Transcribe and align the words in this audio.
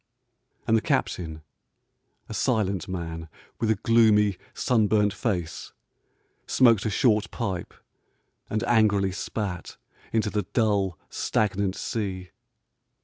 And 0.65 0.75
the 0.75 0.81
captain, 0.81 1.43
a 2.27 2.33
silent 2.33 2.87
man 2.87 3.29
with 3.59 3.69
a 3.69 3.75
gloomy, 3.75 4.35
sunburnt 4.55 5.13
face, 5.13 5.73
smoked 6.47 6.87
a 6.87 6.89
short 6.89 7.29
pipe 7.29 7.71
and 8.49 8.63
angrily 8.63 9.11
spat 9.11 9.77
into 10.11 10.31
the 10.31 10.41
dull, 10.53 10.97
stagnant 11.11 11.75
sea. 11.75 12.31